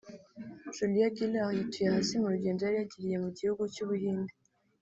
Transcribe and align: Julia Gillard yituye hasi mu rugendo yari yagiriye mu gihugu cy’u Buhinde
Julia 0.75 1.07
Gillard 1.15 1.53
yituye 1.57 1.87
hasi 1.95 2.13
mu 2.21 2.27
rugendo 2.33 2.61
yari 2.63 2.77
yagiriye 2.81 3.17
mu 3.23 3.29
gihugu 3.37 3.63
cy’u 3.73 3.87
Buhinde 3.89 4.33